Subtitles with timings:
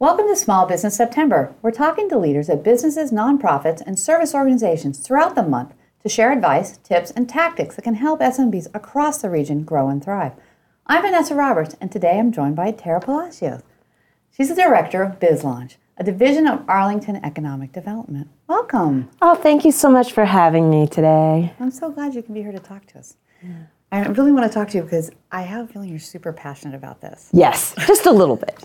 [0.00, 1.54] Welcome to Small Business September.
[1.60, 6.32] We're talking to leaders at businesses, nonprofits, and service organizations throughout the month to share
[6.32, 10.32] advice, tips, and tactics that can help SMBs across the region grow and thrive.
[10.86, 13.60] I'm Vanessa Roberts, and today I'm joined by Tara Palacios.
[14.34, 18.30] She's the director of BizLaunch, a division of Arlington Economic Development.
[18.48, 19.10] Welcome.
[19.20, 21.52] Oh, thank you so much for having me today.
[21.60, 23.16] I'm so glad you can be here to talk to us.
[23.42, 23.64] Yeah.
[23.92, 26.76] I really want to talk to you because I have a feeling you're super passionate
[26.76, 27.28] about this.
[27.32, 28.54] Yes, just a little bit.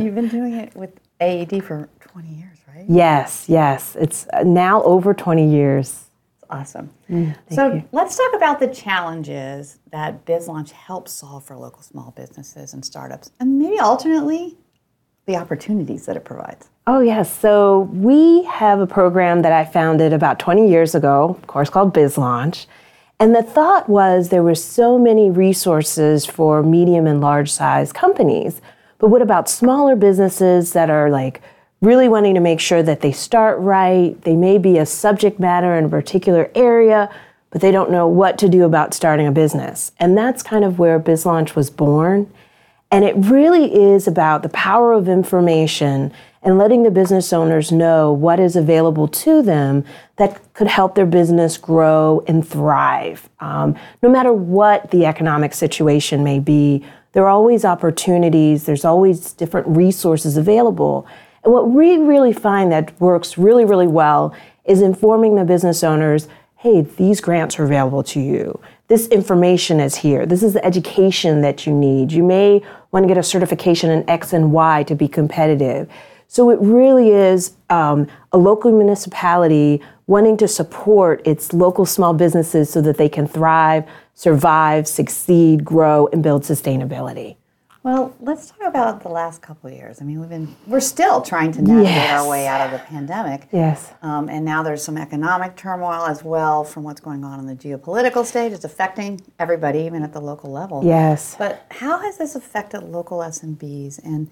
[0.00, 0.90] You've been doing it with
[1.20, 2.84] AED for 20 years, right?
[2.88, 3.96] Yes, yes.
[3.98, 6.04] It's now over 20 years.
[6.36, 6.90] It's awesome.
[7.10, 7.84] Mm, so you.
[7.90, 13.32] let's talk about the challenges that BizLaunch helps solve for local small businesses and startups,
[13.40, 14.56] and maybe alternately,
[15.26, 16.68] the opportunities that it provides.
[16.86, 17.36] Oh, yes.
[17.36, 21.92] So we have a program that I founded about 20 years ago, of course, called
[21.92, 22.66] BizLaunch.
[23.18, 28.60] And the thought was there were so many resources for medium and large size companies.
[28.98, 31.40] But what about smaller businesses that are like
[31.80, 34.20] really wanting to make sure that they start right?
[34.22, 37.10] They may be a subject matter in a particular area,
[37.50, 39.92] but they don't know what to do about starting a business.
[39.98, 42.30] And that's kind of where BizLaunch was born.
[42.90, 48.12] And it really is about the power of information and letting the business owners know
[48.12, 49.84] what is available to them
[50.14, 53.28] that could help their business grow and thrive.
[53.40, 59.32] Um, no matter what the economic situation may be, there are always opportunities, there's always
[59.32, 61.06] different resources available.
[61.42, 64.32] And what we really find that works really, really well
[64.64, 66.28] is informing the business owners
[66.60, 68.58] hey, these grants are available to you.
[68.88, 70.26] This information is here.
[70.26, 72.12] This is the education that you need.
[72.12, 75.88] You may want to get a certification in X and Y to be competitive.
[76.28, 82.70] So it really is um, a local municipality wanting to support its local small businesses
[82.70, 87.36] so that they can thrive, survive, succeed, grow, and build sustainability.
[87.86, 90.02] Well, let's talk about the last couple of years.
[90.02, 92.20] I mean, we've been we're still trying to navigate yes.
[92.20, 93.46] our way out of the pandemic.
[93.52, 93.92] Yes.
[94.02, 97.54] Um, and now there's some economic turmoil as well from what's going on in the
[97.54, 98.50] geopolitical stage.
[98.50, 100.84] It's affecting everybody, even at the local level.
[100.84, 101.36] Yes.
[101.38, 104.28] But how has this affected local SMBs and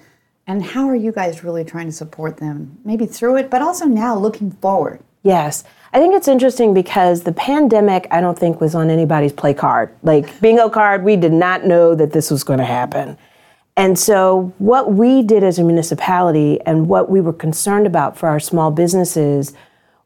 [0.49, 3.85] and how are you guys really trying to support them, maybe through it, but also
[3.85, 5.01] now looking forward?
[5.23, 5.63] Yes.
[5.93, 9.95] I think it's interesting because the pandemic, I don't think, was on anybody's play card.
[10.03, 13.17] Like bingo card, we did not know that this was going to happen.
[13.77, 18.29] And so, what we did as a municipality and what we were concerned about for
[18.29, 19.53] our small businesses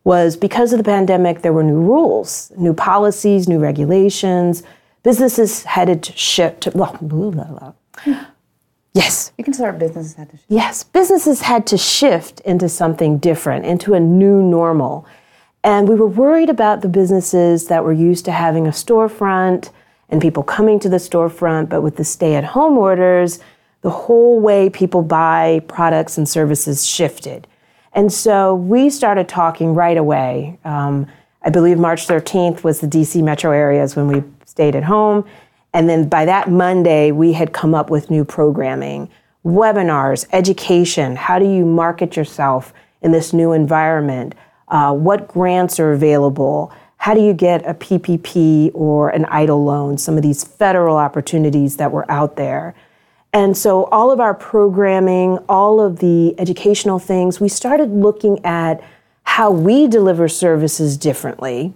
[0.04, 4.62] was because of the pandemic, there were new rules, new policies, new regulations.
[5.02, 8.24] Businesses had to shift, well, blah, blah, blah.
[8.94, 9.32] Yes.
[9.36, 10.50] You can start businesses had to shift.
[10.50, 15.06] Yes, businesses had to shift into something different, into a new normal.
[15.62, 19.70] And we were worried about the businesses that were used to having a storefront
[20.08, 23.40] and people coming to the storefront, but with the stay at home orders,
[23.83, 27.47] the whole way people buy products and services shifted.
[27.93, 30.59] And so we started talking right away.
[30.65, 31.06] Um,
[31.43, 35.25] I believe March 13th was the DC metro areas when we stayed at home.
[35.72, 39.09] And then by that Monday, we had come up with new programming,
[39.44, 41.16] webinars, education.
[41.16, 42.72] How do you market yourself
[43.03, 44.34] in this new environment?
[44.69, 46.72] Uh, what grants are available?
[46.97, 49.99] How do you get a PPP or an EIDL loan?
[49.99, 52.75] Some of these federal opportunities that were out there.
[53.33, 58.83] And so, all of our programming, all of the educational things, we started looking at
[59.25, 61.75] how we deliver services differently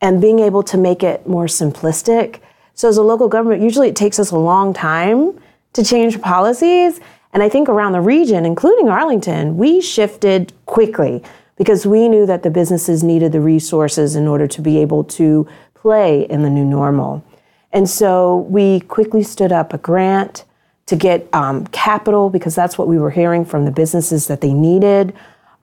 [0.00, 2.40] and being able to make it more simplistic
[2.76, 5.40] so, as a local government, usually it takes us a long time
[5.74, 7.00] to change policies.
[7.32, 11.22] And I think around the region, including Arlington, we shifted quickly
[11.56, 15.46] because we knew that the businesses needed the resources in order to be able to
[15.74, 17.24] play in the new normal.
[17.72, 20.44] And so we quickly stood up a grant
[20.86, 24.52] to get um, capital because that's what we were hearing from the businesses that they
[24.52, 25.14] needed.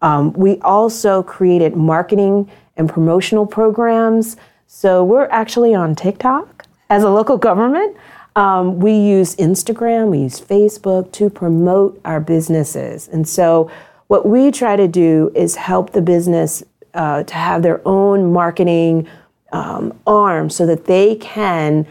[0.01, 4.37] Um, we also created marketing and promotional programs.
[4.67, 6.61] So we're actually on TikTok
[6.91, 7.95] as a local government,
[8.35, 13.07] um, we use Instagram, we use Facebook to promote our businesses.
[13.07, 13.71] And so,
[14.07, 16.63] what we try to do is help the business
[16.93, 19.07] uh, to have their own marketing
[19.53, 21.87] um, arm so that they can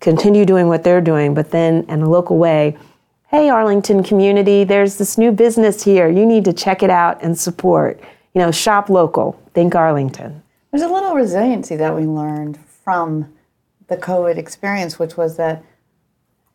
[0.00, 2.76] continue doing what they're doing, but then in a local way.
[3.28, 6.08] Hey, Arlington community, there's this new business here.
[6.08, 8.00] You need to check it out and support.
[8.34, 9.40] You know, shop local.
[9.54, 10.42] Think Arlington.
[10.70, 13.32] There's a little resiliency that we learned from
[13.88, 15.64] the COVID experience, which was that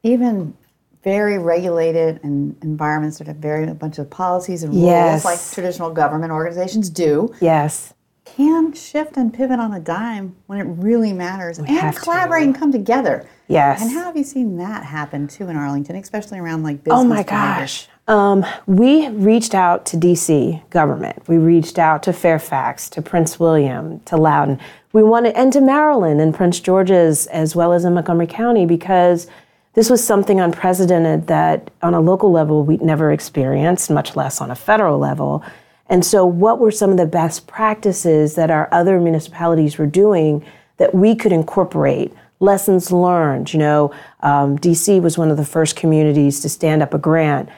[0.03, 0.55] even
[1.03, 5.23] very regulated and environments that have very a bunch of policies and rules yes.
[5.25, 7.33] like traditional government organizations do.
[7.39, 7.93] Yes.
[8.25, 12.45] Can shift and pivot on a dime when it really matters we and collaborate to.
[12.47, 13.27] and come together.
[13.47, 13.81] Yes.
[13.81, 17.01] And how have you seen that happen too in Arlington, especially around like business?
[17.01, 17.87] Oh my gosh.
[18.07, 21.27] Um, we reached out to DC government.
[21.27, 24.59] We reached out to Fairfax, to Prince William, to Loudoun.
[24.93, 29.27] We wanted, and to Maryland and Prince George's, as well as in Montgomery County, because
[29.73, 34.51] this was something unprecedented that on a local level we'd never experienced, much less on
[34.51, 35.43] a federal level.
[35.87, 40.43] And so, what were some of the best practices that our other municipalities were doing
[40.77, 42.13] that we could incorporate?
[42.39, 43.53] Lessons learned.
[43.53, 47.49] You know, um, DC was one of the first communities to stand up a grant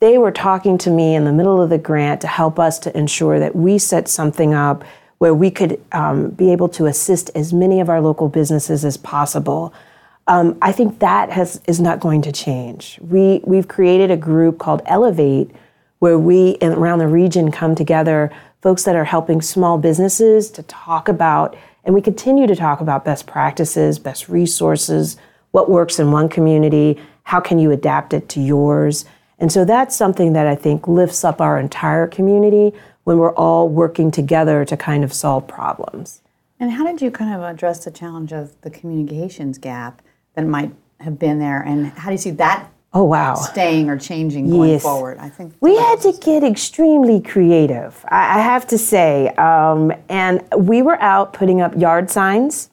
[0.00, 2.96] they were talking to me in the middle of the grant to help us to
[2.96, 4.84] ensure that we set something up
[5.18, 8.96] where we could um, be able to assist as many of our local businesses as
[8.96, 9.74] possible.
[10.28, 12.98] Um, I think that has is not going to change.
[13.00, 15.50] We we've created a group called Elevate,
[15.98, 18.30] where we in, around the region come together,
[18.62, 23.04] folks that are helping small businesses to talk about, and we continue to talk about
[23.04, 25.16] best practices, best resources,
[25.52, 29.04] what works in one community, how can you adapt it to yours.
[29.38, 32.72] And so that's something that I think lifts up our entire community
[33.04, 36.20] when we're all working together to kind of solve problems.
[36.60, 40.02] And how did you kind of address the challenge of the communications gap
[40.34, 41.62] that might have been there?
[41.62, 43.34] And how do you see that Oh wow!
[43.34, 44.82] Staying or changing going yes.
[44.82, 45.18] forward.
[45.18, 48.02] I think we had to get extremely creative.
[48.08, 52.70] I, have to say, um, and we were out putting up yard signs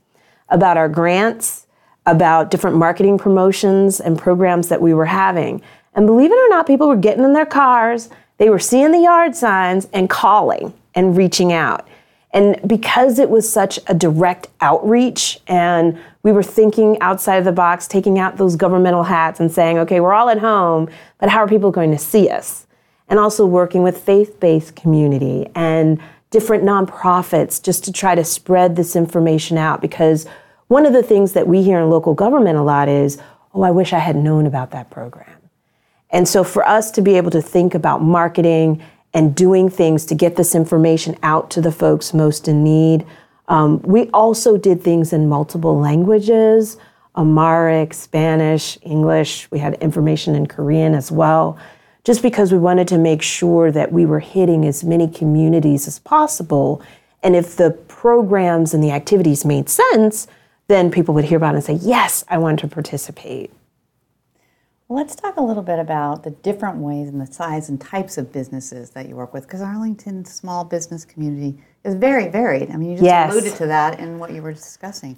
[0.48, 1.68] about our grants,
[2.06, 5.62] about different marketing promotions and programs that we were having.
[5.94, 9.00] And believe it or not, people were getting in their cars, they were seeing the
[9.00, 11.88] yard signs and calling and reaching out.
[12.36, 17.54] And because it was such a direct outreach and we were thinking outside of the
[17.54, 21.40] box, taking out those governmental hats and saying, okay, we're all at home, but how
[21.40, 22.68] are people going to see us?
[23.08, 28.76] And also working with faith based community and different nonprofits just to try to spread
[28.76, 29.80] this information out.
[29.80, 30.28] Because
[30.68, 33.18] one of the things that we hear in local government a lot is,
[33.54, 35.30] oh, I wish I had known about that program.
[36.10, 38.84] And so for us to be able to think about marketing
[39.16, 43.06] and doing things to get this information out to the folks most in need,
[43.48, 46.78] um, we also did things in multiple languages
[47.18, 49.50] Amharic, Spanish, English.
[49.50, 51.58] We had information in Korean as well,
[52.04, 55.98] just because we wanted to make sure that we were hitting as many communities as
[56.00, 56.82] possible.
[57.24, 60.28] And if the programs and the activities made sense,
[60.68, 63.50] then people would hear about it and say, Yes, I want to participate.
[64.88, 68.32] Let's talk a little bit about the different ways and the size and types of
[68.32, 72.70] businesses that you work with, because Arlington's small business community is very varied.
[72.70, 73.32] I mean, you just yes.
[73.32, 75.18] alluded to that in what you were discussing.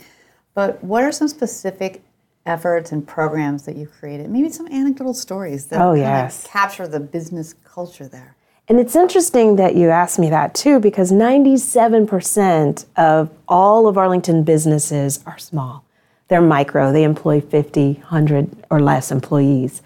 [0.54, 2.02] But what are some specific
[2.46, 4.30] efforts and programs that you've created?
[4.30, 6.48] Maybe some anecdotal stories that oh, yes.
[6.48, 8.38] capture the business culture there.
[8.70, 14.44] And it's interesting that you asked me that too, because 97% of all of Arlington
[14.44, 15.84] businesses are small.
[16.28, 19.82] They're micro, they employ 50, 100 or less employees.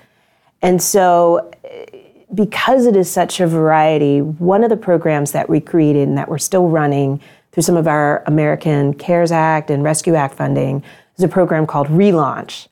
[0.61, 1.51] And so,
[2.33, 6.29] because it is such a variety, one of the programs that we created and that
[6.29, 7.21] we're still running
[7.51, 10.83] through some of our American CARES Act and Rescue Act funding
[11.17, 12.67] is a program called Relaunch.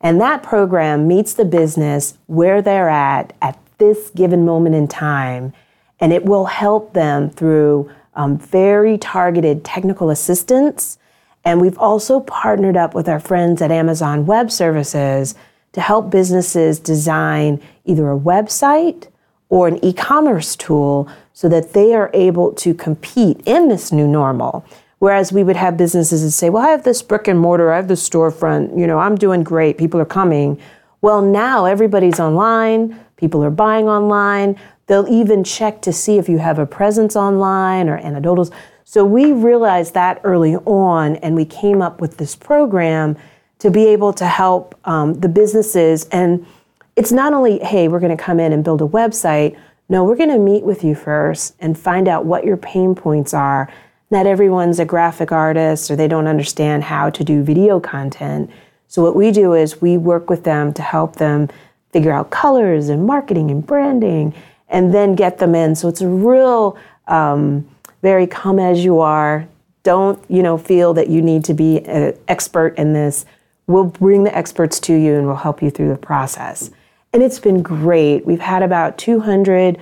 [0.00, 5.52] And that program meets the business where they're at at this given moment in time,
[6.00, 10.98] and it will help them through um, very targeted technical assistance
[11.46, 15.36] and we've also partnered up with our friends at Amazon Web Services
[15.72, 19.06] to help businesses design either a website
[19.48, 24.08] or an e commerce tool so that they are able to compete in this new
[24.08, 24.66] normal.
[24.98, 27.76] Whereas we would have businesses that say, Well, I have this brick and mortar, I
[27.76, 30.60] have this storefront, you know, I'm doing great, people are coming.
[31.00, 34.58] Well, now everybody's online, people are buying online.
[34.88, 38.52] They'll even check to see if you have a presence online or anecdotals.
[38.88, 43.16] So we realized that early on, and we came up with this program
[43.58, 46.06] to be able to help um, the businesses.
[46.12, 46.46] And
[46.94, 49.58] it's not only, hey, we're going to come in and build a website.
[49.88, 53.34] No, we're going to meet with you first and find out what your pain points
[53.34, 53.68] are.
[54.12, 58.48] Not everyone's a graphic artist or they don't understand how to do video content.
[58.86, 61.48] So, what we do is we work with them to help them
[61.90, 64.32] figure out colors and marketing and branding
[64.68, 65.74] and then get them in.
[65.74, 66.78] So, it's a real
[67.08, 67.68] um,
[68.06, 69.48] very come as you are.
[69.82, 73.26] Don't, you know, feel that you need to be an expert in this.
[73.66, 76.70] We'll bring the experts to you and we'll help you through the process.
[77.12, 78.24] And it's been great.
[78.24, 79.76] We've had about 200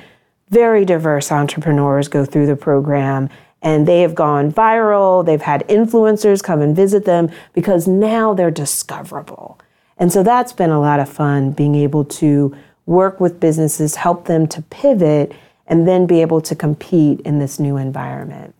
[0.48, 3.28] very diverse entrepreneurs go through the program
[3.60, 5.22] and they have gone viral.
[5.22, 9.60] They've had influencers come and visit them because now they're discoverable.
[9.98, 14.24] And so that's been a lot of fun being able to work with businesses, help
[14.24, 15.34] them to pivot
[15.66, 18.54] and then be able to compete in this new environment.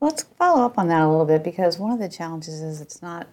[0.00, 3.00] Let's follow up on that a little bit because one of the challenges is it's
[3.00, 3.26] not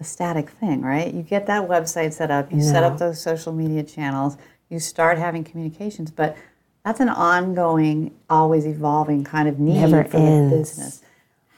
[0.00, 1.12] a static thing, right?
[1.12, 2.64] You get that website set up, you no.
[2.64, 4.36] set up those social media channels,
[4.68, 6.36] you start having communications, but
[6.84, 10.50] that's an ongoing, always evolving kind of need Never for ends.
[10.50, 11.02] the business.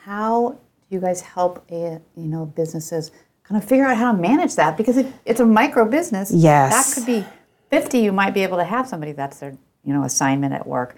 [0.05, 3.11] How do you guys help a, you know businesses
[3.43, 6.31] kind of figure out how to manage that because it, it's a micro business.
[6.31, 6.73] Yes.
[6.73, 7.27] that could be
[7.71, 8.01] fifty.
[8.01, 9.57] You might be able to have somebody that's their
[9.89, 10.95] you know assignment at work.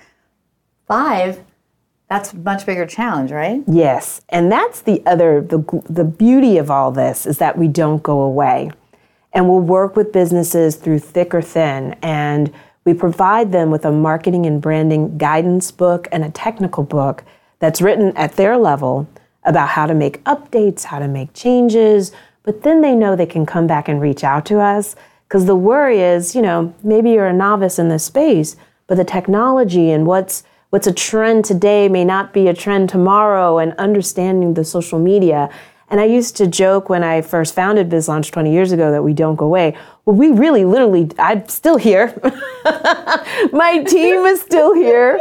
[0.87, 1.45] Five,
[2.09, 3.63] that's a much bigger challenge, right?
[3.69, 8.03] Yes, and that's the other the the beauty of all this is that we don't
[8.03, 8.73] go away.
[9.33, 12.53] And we'll work with businesses through thick or thin and
[12.85, 17.23] we provide them with a marketing and branding guidance book and a technical book
[17.61, 19.09] that's written at their level
[19.45, 22.11] about how to make updates, how to make changes,
[22.43, 24.97] but then they know they can come back and reach out to us
[25.29, 28.57] because the worry is, you know, maybe you're a novice in this space,
[28.91, 33.59] but the technology and what's what's a trend today may not be a trend tomorrow
[33.59, 35.49] and understanding the social media.
[35.91, 39.13] And I used to joke when I first founded BizLaunch 20 years ago that we
[39.13, 39.77] don't go away.
[40.05, 42.13] Well, we really literally, I'm still here.
[43.53, 45.21] My team is still here.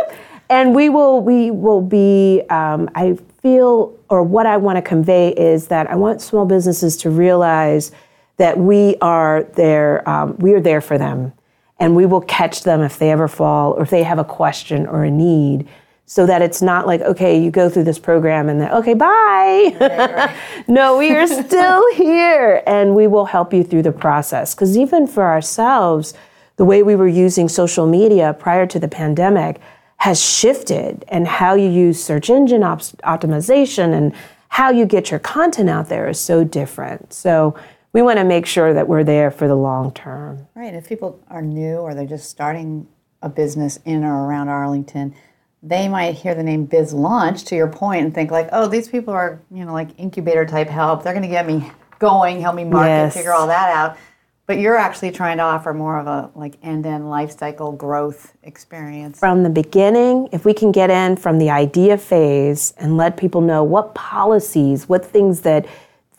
[0.50, 5.30] And we will, we will be, um, I feel, or what I want to convey
[5.30, 7.92] is that I want small businesses to realize
[8.38, 11.34] that we are there, um, we are there for them
[11.80, 14.86] and we will catch them if they ever fall or if they have a question
[14.86, 15.68] or a need
[16.06, 19.76] so that it's not like okay you go through this program and then okay bye.
[19.80, 20.36] Right, right.
[20.68, 22.64] no we are still here.
[22.66, 24.56] And we will help you through the process.
[24.56, 26.14] Because even for ourselves
[26.58, 29.62] the way we were using social media prior to the pandemic
[29.98, 34.14] has shifted and how you use search engine op- optimization and
[34.50, 37.14] how you get your content out there is so different.
[37.14, 37.56] So
[37.94, 40.48] we want to make sure that we're there for the long term.
[40.56, 40.74] Right.
[40.74, 42.88] If people are new or they're just starting
[43.22, 45.16] a business in or around Arlington,
[45.62, 49.14] they might hear the name BizLaunch to your point and think like, oh, these people
[49.14, 51.04] are, you know, like incubator type help.
[51.04, 51.70] They're going to get me
[52.00, 53.14] going, help me market, yes.
[53.14, 53.98] figure all that out.
[54.46, 59.20] But you're actually trying to offer more of a like end-to-end life cycle growth experience.
[59.20, 63.42] From the beginning, if we can get in from the idea phase and let people
[63.42, 65.68] know what policies, what things that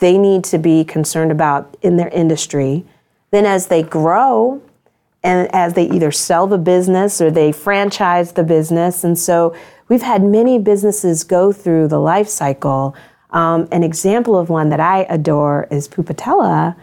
[0.01, 2.83] they need to be concerned about in their industry.
[3.29, 4.61] Then, as they grow,
[5.23, 9.55] and as they either sell the business or they franchise the business, and so
[9.87, 12.95] we've had many businesses go through the life cycle.
[13.29, 16.75] Um, an example of one that I adore is Pupatella,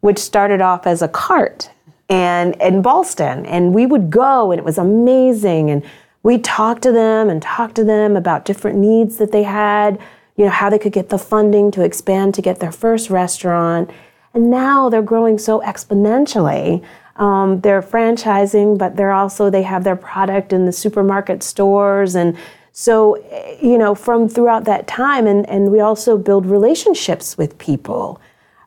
[0.00, 1.70] which started off as a cart
[2.10, 3.46] and in Ballston.
[3.46, 5.82] and we would go, and it was amazing, and
[6.22, 9.98] we talked to them and talked to them about different needs that they had
[10.36, 13.90] you know, how they could get the funding to expand to get their first restaurant.
[14.34, 16.84] And now they're growing so exponentially.
[17.16, 22.14] Um, they're franchising, but they're also, they have their product in the supermarket stores.
[22.14, 22.36] And
[22.72, 23.16] so,
[23.62, 28.20] you know, from throughout that time, and, and we also build relationships with people.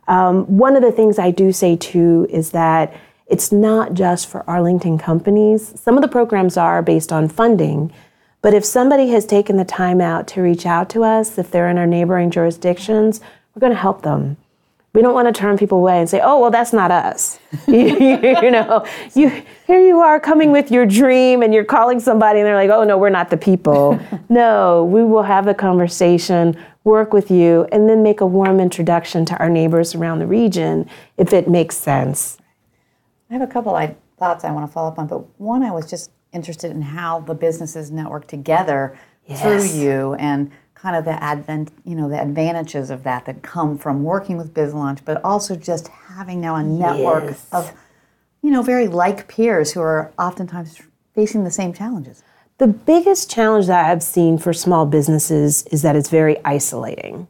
[0.07, 2.91] Um, one of the things I do say too is that
[3.27, 5.79] it's not just for Arlington companies.
[5.79, 7.93] Some of the programs are based on funding,
[8.41, 11.69] but if somebody has taken the time out to reach out to us, if they're
[11.69, 13.19] in our neighboring jurisdictions,
[13.53, 14.37] we're going to help them.
[14.93, 18.49] We don't want to turn people away and say, "Oh, well, that's not us." you,
[18.49, 19.29] know, you
[19.67, 22.83] here you are coming with your dream, and you're calling somebody, and they're like, "Oh
[22.83, 27.87] no, we're not the people." no, we will have a conversation, work with you, and
[27.87, 32.37] then make a warm introduction to our neighbors around the region if it makes sense.
[33.29, 35.71] I have a couple of thoughts I want to follow up on, but one I
[35.71, 39.41] was just interested in how the businesses network together yes.
[39.41, 43.77] through you and kind of the advent, you know, the advantages of that that come
[43.77, 47.47] from working with BizLaunch, but also just having now a network yes.
[47.51, 47.73] of,
[48.41, 50.81] you know, very like peers who are oftentimes
[51.13, 52.23] facing the same challenges.
[52.59, 57.27] The biggest challenge that I've seen for small businesses is that it's very isolating.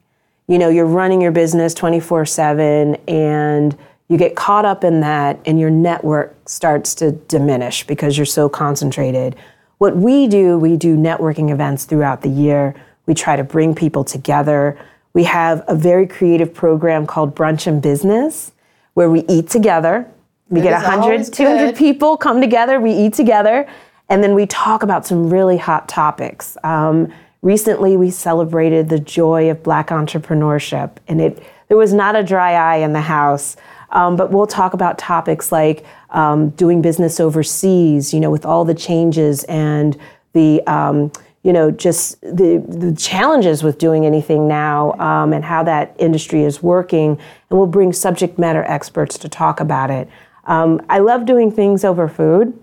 [0.47, 3.77] You know, you're running your business 24 7 and
[4.09, 8.49] you get caught up in that and your network starts to diminish because you're so
[8.49, 9.35] concentrated.
[9.77, 12.75] What we do, we do networking events throughout the year.
[13.05, 14.77] We try to bring people together.
[15.13, 18.51] We have a very creative program called Brunch and Business
[18.95, 20.05] where we eat together.
[20.49, 23.69] We get 100, 200 people come together, we eat together,
[24.09, 26.57] and then we talk about some really hot topics.
[26.63, 27.13] Um,
[27.43, 32.53] recently, we celebrated the joy of Black entrepreneurship, and it there was not a dry
[32.53, 33.55] eye in the house.
[33.91, 38.65] Um, but we'll talk about topics like um, doing business overseas, you know, with all
[38.65, 39.97] the changes and
[40.33, 41.11] the, um,
[41.43, 46.43] you know, just the, the challenges with doing anything now um, and how that industry
[46.43, 47.11] is working.
[47.49, 50.09] And we'll bring subject matter experts to talk about it.
[50.45, 52.57] Um, I love doing things over food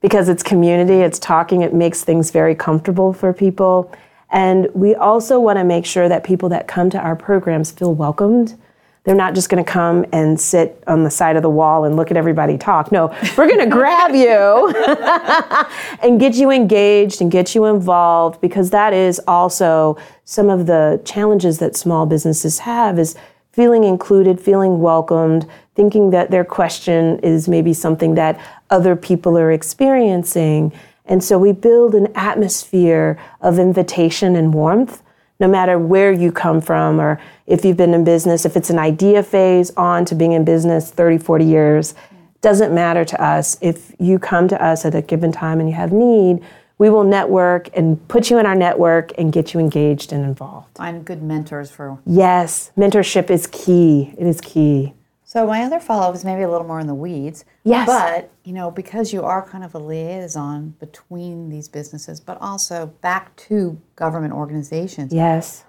[0.00, 3.92] because it's community, it's talking, it makes things very comfortable for people.
[4.30, 7.94] And we also want to make sure that people that come to our programs feel
[7.94, 8.58] welcomed
[9.06, 11.94] They're not just going to come and sit on the side of the wall and
[11.94, 12.90] look at everybody talk.
[12.90, 14.74] No, we're going to grab you
[16.02, 21.00] and get you engaged and get you involved because that is also some of the
[21.04, 23.14] challenges that small businesses have is
[23.52, 29.52] feeling included, feeling welcomed, thinking that their question is maybe something that other people are
[29.52, 30.72] experiencing.
[31.04, 35.00] And so we build an atmosphere of invitation and warmth
[35.38, 38.78] no matter where you come from or if you've been in business, if it's an
[38.78, 41.94] idea phase on to being in business 30, 40 years,
[42.40, 43.56] doesn't matter to us.
[43.60, 46.42] If you come to us at a given time and you have need,
[46.78, 50.76] we will network and put you in our network and get you engaged and involved.
[50.76, 51.98] Find good mentors for.
[52.04, 54.14] Yes, mentorship is key.
[54.18, 54.92] It is key.
[55.28, 57.44] So my other follow-up is maybe a little more in the weeds.
[57.64, 57.88] Yes.
[57.88, 62.86] But, you know, because you are kind of a liaison between these businesses, but also
[63.00, 65.12] back to government organizations.
[65.12, 65.64] Yes.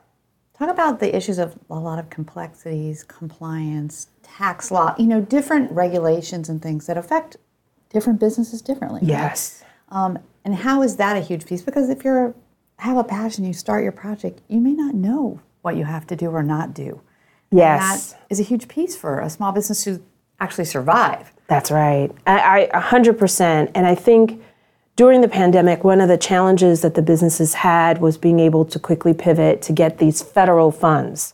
[0.55, 5.71] Talk about the issues of a lot of complexities, compliance, tax law, you know, different
[5.71, 7.37] regulations and things that affect
[7.89, 9.01] different businesses differently.
[9.01, 9.63] Yes.
[9.89, 11.63] Um, and how is that a huge piece?
[11.63, 12.35] Because if you're
[12.77, 16.15] have a passion, you start your project, you may not know what you have to
[16.15, 17.01] do or not do.
[17.51, 18.13] Yes.
[18.13, 20.03] That is a huge piece for a small business to
[20.39, 21.31] actually survive.
[21.47, 22.11] That's right.
[22.25, 23.71] I, I 100%.
[23.73, 24.41] And I think
[24.95, 28.79] during the pandemic, one of the challenges that the businesses had was being able to
[28.79, 31.33] quickly pivot to get these federal funds.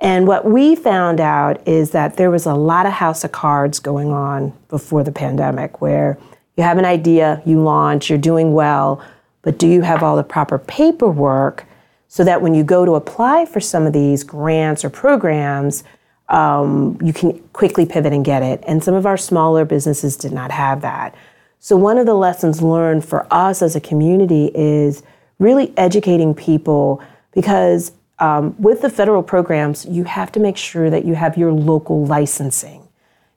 [0.00, 3.80] And what we found out is that there was a lot of house of cards
[3.80, 6.18] going on before the pandemic where
[6.56, 9.04] you have an idea, you launch, you're doing well,
[9.42, 11.64] but do you have all the proper paperwork
[12.08, 15.84] so that when you go to apply for some of these grants or programs,
[16.28, 18.62] um, you can quickly pivot and get it.
[18.66, 21.14] And some of our smaller businesses did not have that.
[21.60, 25.02] So, one of the lessons learned for us as a community is
[25.38, 31.04] really educating people because um, with the federal programs, you have to make sure that
[31.04, 32.88] you have your local licensing.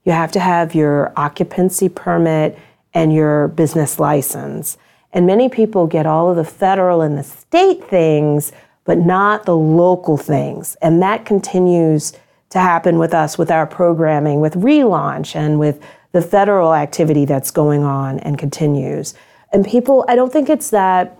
[0.05, 2.57] You have to have your occupancy permit
[2.93, 4.77] and your business license.
[5.13, 8.51] And many people get all of the federal and the state things,
[8.85, 10.75] but not the local things.
[10.81, 12.13] And that continues
[12.49, 15.81] to happen with us with our programming, with relaunch, and with
[16.11, 19.13] the federal activity that's going on and continues.
[19.53, 21.17] And people, I don't think it's that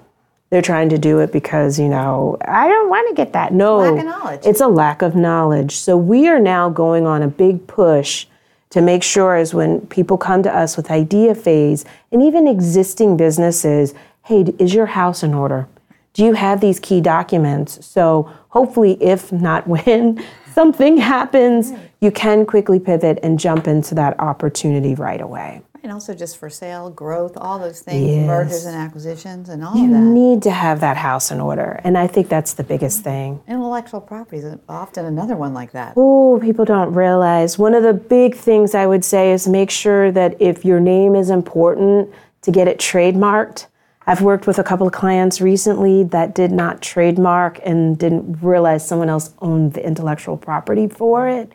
[0.50, 3.54] they're trying to do it because, you know, I don't want to get that.
[3.54, 4.42] No, lack of knowledge.
[4.46, 5.76] it's a lack of knowledge.
[5.78, 8.26] So we are now going on a big push
[8.72, 13.18] to make sure is when people come to us with idea phase and even existing
[13.18, 15.68] businesses, hey, is your house in order?
[16.14, 17.86] Do you have these key documents?
[17.86, 24.20] So hopefully, if not when something happens, you can quickly pivot and jump into that
[24.20, 25.62] opportunity right away.
[25.84, 28.28] And also just for sale, growth, all those things, Yes.
[28.28, 29.98] mergers and acquisitions, and all You of that.
[29.98, 31.82] You need to have that house in order.
[31.84, 33.10] And I think that's the biggest mm-hmm.
[33.10, 33.42] thing.
[33.48, 35.94] Intellectual property is often another one like that.
[35.98, 37.58] Oh, people don't realize.
[37.58, 41.16] One of the big things I would say is make sure that if your name
[41.16, 43.68] is important, to get it trademarked.
[44.08, 48.88] I've worked with a couple of clients recently that did not trademark and didn't realize
[48.88, 51.52] someone else owned the intellectual property for it.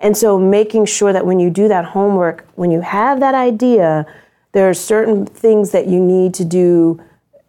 [0.00, 4.06] And so making sure that when you do that homework, when you have that idea,
[4.52, 7.00] there are certain things that you need to do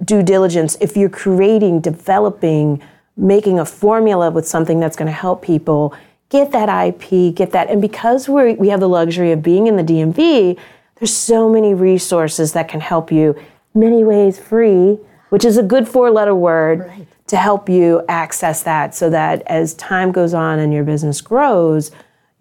[0.03, 2.81] due diligence if you're creating, developing,
[3.15, 5.95] making a formula with something that's going to help people
[6.29, 7.69] get that IP, get that.
[7.69, 10.57] And because we we have the luxury of being in the DMV,
[10.95, 13.35] there's so many resources that can help you,
[13.73, 16.91] many ways free, which is a good four-letter word
[17.27, 21.91] to help you access that so that as time goes on and your business grows,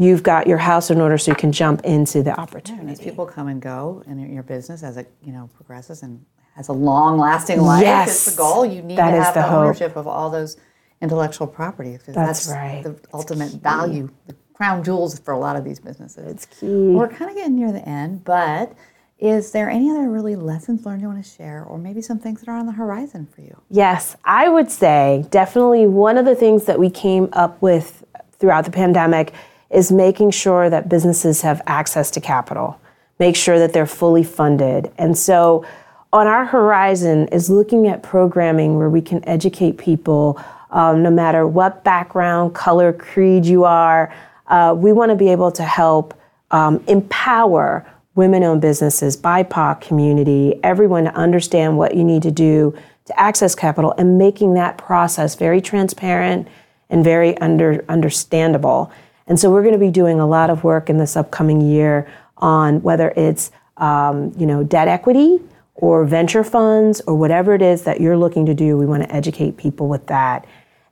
[0.01, 2.91] you've got your house in order so you can jump into the And opportunity.
[2.93, 6.25] as people come and go in your business as it you know progresses and
[6.57, 8.09] has a long lasting life, Yes.
[8.09, 8.65] it's the goal.
[8.65, 10.57] You need That to have the the, ownership of all those
[11.03, 12.83] intellectual property because That's that's, right.
[12.83, 16.27] the ultimate value, the crown jewels for a lot of these businesses.
[16.33, 16.67] It's key.
[16.95, 18.73] We're kind of getting near the end, but
[19.19, 22.41] is there any other really lessons learned you want to share, or maybe some things
[22.41, 23.61] that are on the horizon for you?
[23.71, 28.03] Yes, I would say definitely one of the things that we came up with
[28.39, 29.33] throughout the pandemic
[29.71, 32.81] is making sure that businesses have access to capital,
[33.19, 34.91] make sure that they're fully funded.
[34.99, 35.65] And so
[36.13, 41.47] on our horizon is looking at programming where we can educate people um, no matter
[41.47, 44.15] what background, color, creed you are.
[44.47, 46.15] Uh, we want to be able to help
[46.51, 52.77] um, empower women owned businesses, BIPOC community, everyone to understand what you need to do
[53.07, 56.47] to access capital and making that process very transparent
[56.89, 58.91] and very under, understandable.
[59.31, 62.11] And so we're going to be doing a lot of work in this upcoming year
[62.39, 65.39] on whether it's um, you know debt equity
[65.77, 68.77] or venture funds or whatever it is that you're looking to do.
[68.77, 70.47] We want to educate people with that.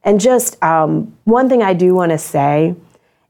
[0.04, 2.76] And just um, one thing I do want to say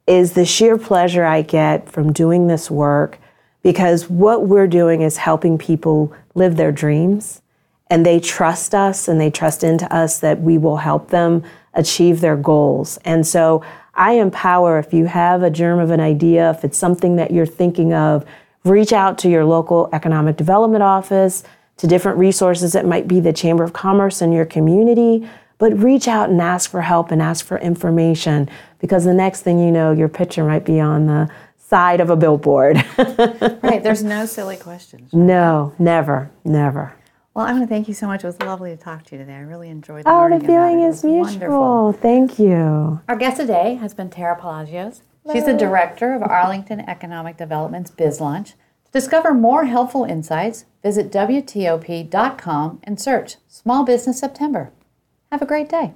[0.07, 3.19] is the sheer pleasure I get from doing this work
[3.63, 7.41] because what we're doing is helping people live their dreams
[7.89, 11.43] and they trust us and they trust into us that we will help them
[11.73, 12.99] achieve their goals.
[13.07, 13.65] And so
[13.99, 17.45] I empower if you have a germ of an idea, if it's something that you're
[17.45, 18.25] thinking of,
[18.65, 21.43] reach out to your local economic development office,
[21.79, 22.75] to different resources.
[22.75, 26.71] It might be the Chamber of Commerce in your community, but reach out and ask
[26.71, 30.65] for help and ask for information because the next thing you know, your picture might
[30.65, 32.77] be on the side of a billboard.
[32.99, 35.13] right, there's no silly questions.
[35.13, 36.95] No, never, never.
[37.39, 38.25] Well, I want to thank you so much.
[38.25, 39.35] It was lovely to talk to you today.
[39.37, 40.89] I really enjoyed the Oh, the feeling about it.
[40.89, 41.61] is It was mutual.
[41.61, 41.93] Wonderful.
[42.03, 43.01] Thank you.
[43.07, 45.03] Our guest today has been Tara Palacios.
[45.33, 48.55] She's the director of Arlington Economic Development's BizLaunch.
[48.87, 54.73] To discover more helpful insights, visit WTOP.com and search Small Business September.
[55.31, 55.95] Have a great day.